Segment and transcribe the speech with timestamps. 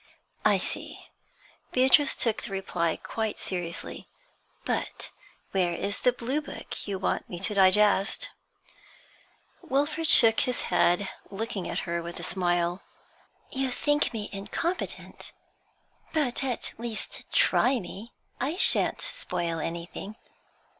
[0.43, 1.05] 'I see.'
[1.73, 4.07] Beatrice took the reply quite seriously.
[4.65, 5.11] 'But
[5.51, 8.29] where is the blue book you want me to digest?'
[9.61, 12.81] Wilfrid shook his head, looking at her with a smile.
[13.51, 15.33] 'You think me incompetent?
[16.13, 18.11] But at least try me.
[18.39, 20.15] I shan't spoil anything.'